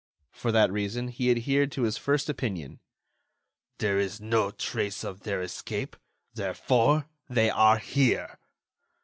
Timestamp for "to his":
1.73-1.95